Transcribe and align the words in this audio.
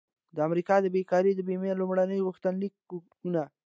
د 0.35 0.37
امریکا 0.47 0.75
د 0.81 0.87
بیکارۍ 0.95 1.31
د 1.35 1.39
بیمې 1.47 1.71
لومړني 1.79 2.19
غوښتنلیکونه 2.27 3.43